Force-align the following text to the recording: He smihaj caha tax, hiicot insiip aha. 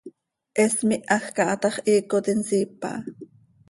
He 0.59 0.65
smihaj 0.75 1.25
caha 1.37 1.55
tax, 1.61 1.75
hiicot 1.85 2.25
insiip 2.37 2.81
aha. 2.93 2.99